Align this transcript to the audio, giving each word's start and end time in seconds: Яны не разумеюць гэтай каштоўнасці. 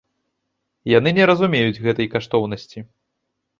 Яны 0.91 1.09
не 1.17 1.27
разумеюць 1.31 1.81
гэтай 1.85 2.11
каштоўнасці. 2.17 2.79